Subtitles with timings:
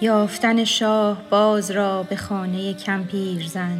[0.00, 3.78] یافتن شاه باز را به خانه کمپیرزن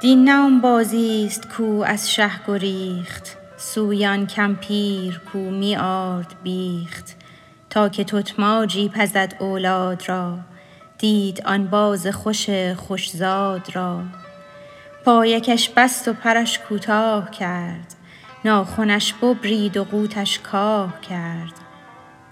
[0.00, 7.16] دین نه بازی است کو از شه گریخت سوی آن کمپیر کو می آرد بیخت.
[7.70, 10.38] تا که تتماجی پزد اولاد را
[10.98, 14.02] دید آن باز خوش خوش زاد را.
[15.04, 17.94] پایکش بست و پرش کوتاه کرد
[18.44, 21.54] ناخنش ببرید و قوتش کاه کرد.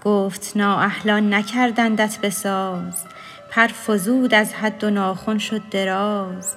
[0.03, 3.05] گفت نااهلان نکردندت به ساز
[3.51, 6.55] پر فزود از حد و ناخن شد دراز.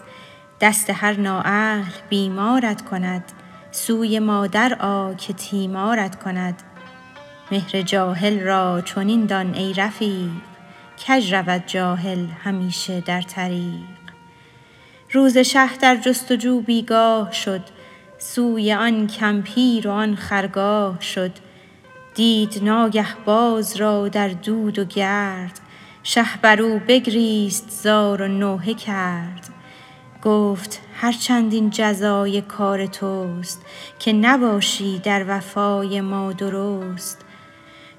[0.60, 3.24] دست هر نااهل بیمارت کند.
[3.70, 6.62] سوی مادر آ که تیمارت کند.
[7.52, 10.30] مهر جاهل را چنین دان ای رفیق
[11.06, 14.00] کژ رود جاهل همیشه در طریق.
[15.12, 17.62] روز شه در جست و جو بی گاه شد
[18.18, 21.32] سوی آن کمپیر و آن خرگاه شد.
[22.14, 25.60] دید ناگه باز را در دود و گرد
[26.02, 29.59] شه بر او بگریست زار و نوحه کرد.
[30.24, 33.66] گفت هر چند این جزای کار توست
[33.98, 37.24] که نباشی در وفای ما درست.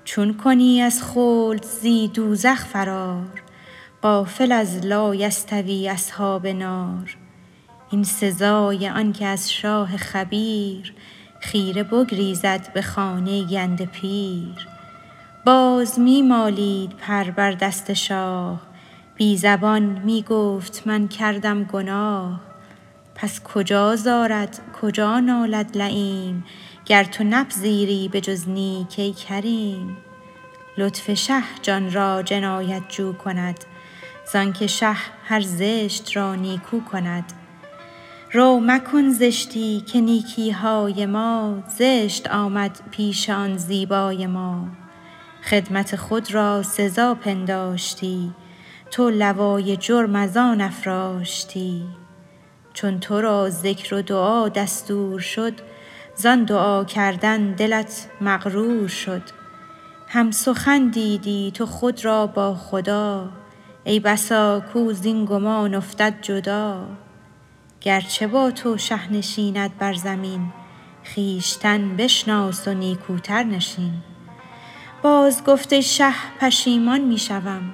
[0.03, 3.41] چون کنی از خلد زی دوزخ فرار
[4.03, 7.17] غافل از لا یستوی اصحاب نار.
[7.91, 10.93] این سزای آن که از شاه خبیر
[11.39, 14.67] خیره بگریزد به خانه گنده پیر.
[15.45, 18.70] باز می مالید پر بر دست شاه
[19.15, 22.41] بی زبان می گفت من کردم گناه.
[23.15, 26.43] پس کجا زارد کجا نالد لییم
[26.85, 29.97] گر تو نپذیری به جز نیک ای کریم.
[30.77, 33.59] لطف شه جان را جنایت جو کند.
[34.33, 37.33] زانک شه هر زشت را نیکو کند.
[38.33, 44.67] رو مکن زشتی که نیکی های ما زشت آمد پیش آن زیبای ما.
[45.43, 48.31] خدمت خود را سزا پنداشتی.
[48.91, 51.83] تو لوای جرم از آن افراشتی.
[52.73, 55.53] چون تو را ذکر و دعا دستور شد
[56.15, 59.21] زان دعا کردن دلت مغرور شد.
[60.07, 63.29] هم سخن دیدی تو خود را با خدا
[63.83, 66.87] ای بسا کو زین گمان افتد جدا.
[67.81, 70.51] گرچه با تو شه نشیند بر زمین
[71.13, 73.93] خویشتن بشناس و نیکوتر نشین.
[75.01, 77.73] باز گفت ای شه پشیمان می شوم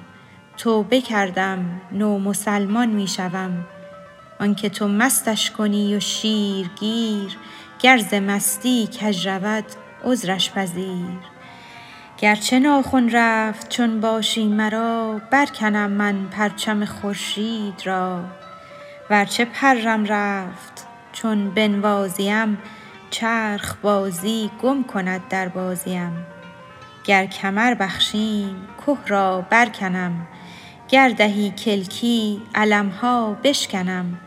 [0.58, 3.64] توبه کردم نو مسلمان می شوم
[4.40, 7.36] آنک تو مستش کنی و شیرگیر
[7.80, 9.64] گر ز مستی کژ رود
[10.04, 11.18] عذرش پذیر.
[12.18, 18.24] گرچه ناخن رفت چون باشی مرا برکنم من پرچم خورشید را.
[19.10, 22.58] ورچه پرم رفت چون بنوازیم
[23.10, 26.26] چرخ بازی گم کند در بازیم.
[27.04, 30.26] گر کمر بخشیم که را برکنم.
[30.88, 34.18] گر دهی کلکی علم ها بشکنم.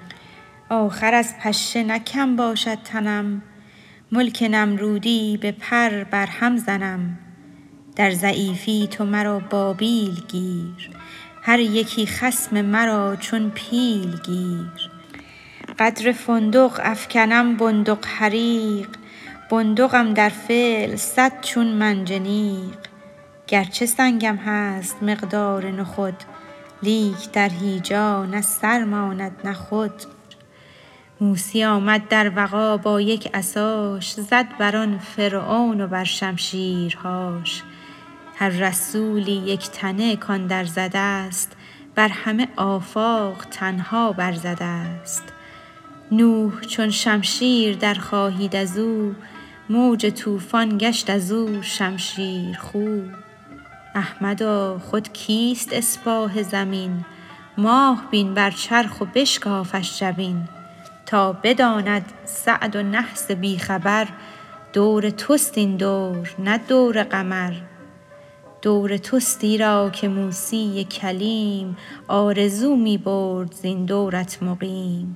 [0.70, 3.42] آخر از پشه نه کم باشد تنم.
[4.12, 7.20] ملک نمرودی به پر برهم زنم.
[7.96, 10.90] در ضعیفی تو مرا بابیل گیر.
[11.42, 14.90] هر یکی خصم مرا چون پیل گیر.
[15.80, 18.88] قدر فندق افکنم بندق حریق.
[19.52, 22.78] بندقم در فعل صد چون منجنیق.
[23.48, 26.16] گرچه سنگم هست مقدار نخود
[26.84, 29.94] لیک در هیجا نه سر ماند نه خود.
[31.22, 37.64] موسی آمد در وغا با یک عصاش زد بر آن فرعون و بر شمشیرهاش.
[38.35, 41.56] هر رسولی یک تنه کان درزده ست
[41.96, 45.23] بر همه آفاق تنها برزده ست
[46.11, 49.16] نوح چون شمشیر درخواهید از او
[49.70, 53.02] موج طوفان گشت از او شمشیرخو
[53.96, 57.05] احمدا خود کیست اسپاه زمین؟
[57.58, 60.47] ماه بین بر چرخ و بشکافش جبین.
[61.05, 64.08] تا بداند سعد و نحس بی خبر
[64.73, 67.53] دور توست این دور نه دور قمر.
[68.61, 71.78] دور توست ایرا که موسی کلیم
[72.08, 75.16] آرزو می برد زین دورت مقیم.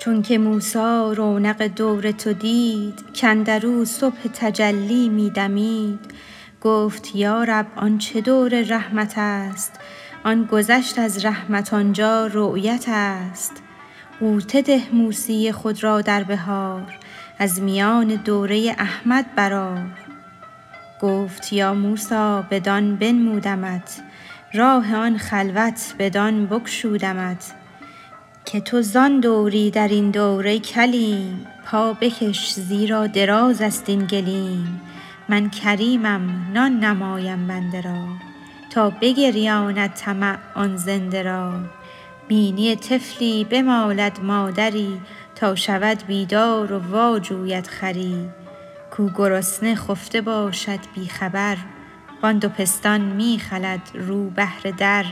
[0.00, 6.00] چونک موسی رونق دور تو دید کاندر او صبح تجلی می دمید.
[6.62, 9.80] گفت یا رب آن چه دور رحمت است؟
[10.24, 13.52] آن گذشت از رحمت آنجا رؤیت است.
[14.20, 16.82] غوطه ده موسی خود را در بهار
[17.38, 19.86] از میان دوره احمد برآر.
[21.00, 24.02] گفت یا موسی بدان بنمودمت
[24.54, 27.52] راه آن خلوت بدان بگشودمت
[28.44, 34.80] که تو زان دوری در این دوره کلیم پا بکش زیرا دراز است این گلیم.
[35.32, 38.06] من کریمم نان نمایم بنده را
[38.70, 41.60] تا بگریاند طمع آن زنده را.
[42.28, 45.00] بینی طفلی بمالد مادری
[45.34, 48.28] تا شود بیدار و واجوید خری.
[48.90, 51.56] کو گرسنه خفته باشد بی خبر
[52.22, 55.04] وان دو پستان می خلد رو بهر در.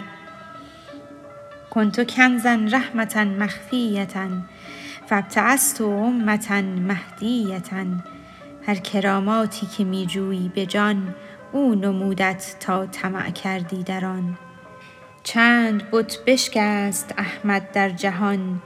[1.70, 4.08] کنت کنزا رحمة مخفیة
[5.06, 7.62] فابتعثت امة مهدیة
[8.62, 11.14] هر کراماتی که می جویی به جان
[11.52, 14.38] او نمودت تا طمع کردی در آن.
[15.22, 18.62] چند بت بشکست احمد در جهان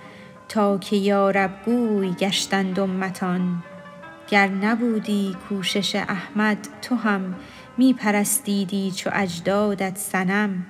[0.49, 3.63] تا که یا رب گوی گشتند امتان
[4.29, 7.35] گر نبودی کوشش احمد تو هم
[7.77, 10.67] می پرستیدی چو اجدادت صنم.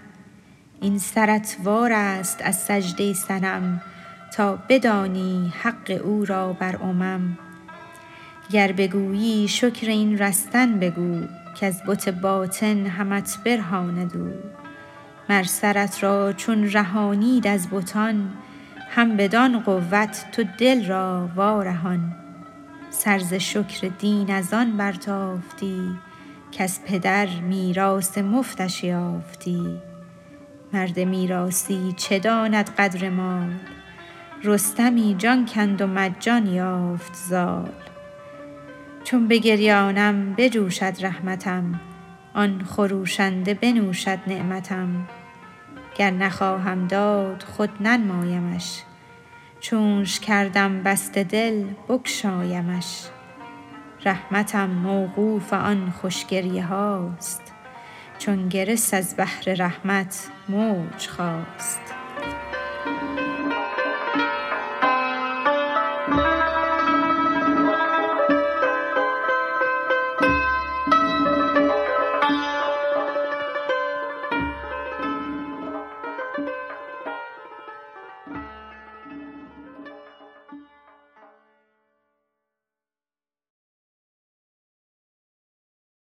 [0.80, 3.82] این سرت وار است از سجده صنم
[4.36, 7.38] تا بدانی حق او را بر امم.
[8.50, 11.20] گر بگویی شکر این رستن بگو
[11.60, 14.32] کز بت باطن همت برهاند او.
[15.28, 18.32] مر سرت را چون رهانید از بتان
[18.90, 22.16] هم بدان قوت تو دل را وارهان.
[22.90, 25.80] سر ز شکر دین از آن برتافتی
[26.52, 29.78] کز پدر میراث مفتش یافتی.
[30.72, 33.52] مرد میراثی چه داند قدر مال؟
[34.44, 37.70] رستمی جان کند و مجان یافت زال.
[39.04, 41.80] چون بگریانم بجوشد رحمتم
[42.34, 45.08] آن خروشنده بنوشد نعمتم.
[45.96, 48.82] گر نخواهم داد خود ننمایمش
[49.60, 53.02] چونش کردم بسته دل بگشایمش.
[54.04, 57.42] رحمتم موقوف آن خوش گریه هاست
[58.18, 61.83] چون گرست از بحر رحمت موج خاست